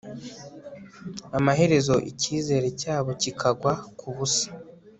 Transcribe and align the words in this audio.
amaherezo, 1.37 1.95
icyizere 2.09 2.67
cyabo 2.81 3.09
kikagwa 3.21 3.71
ku 3.99 4.07
busa 4.15 4.47